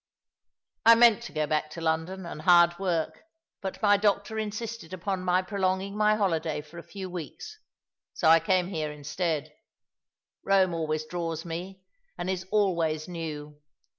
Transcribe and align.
"I 0.87 0.95
meant 0.95 1.21
to 1.25 1.31
go 1.31 1.45
back 1.45 1.69
to 1.69 1.79
London 1.79 2.25
and 2.25 2.41
hard 2.41 2.79
work, 2.79 3.21
but 3.61 3.79
my 3.83 3.97
doctor 3.97 4.39
insisted 4.39 4.93
upon 4.93 5.23
my 5.23 5.43
prolonging 5.43 5.95
my 5.95 6.15
holiday 6.15 6.61
for 6.61 6.79
a 6.79 6.91
few 6.91 7.07
weeks, 7.07 7.59
so 8.15 8.27
I 8.27 8.39
came 8.39 8.69
here 8.69 8.91
instead. 8.91 9.53
Eome 10.43 10.73
always 10.73 11.05
draws 11.05 11.45
me, 11.45 11.83
and 12.17 12.31
is 12.31 12.47
always 12.49 13.07
new. 13.07 13.61